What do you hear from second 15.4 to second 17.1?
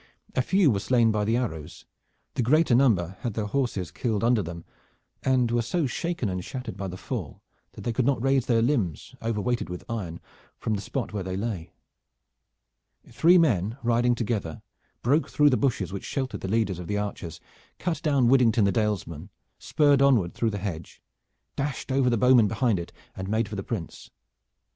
the bushes which sheltered the leaders of the